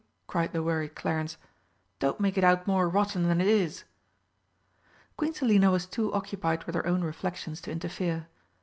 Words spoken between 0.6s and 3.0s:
worried Clarence. "Don't make it out more